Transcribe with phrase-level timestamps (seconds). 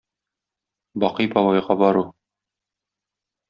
[1.03, 2.05] Бакый бабайга бару.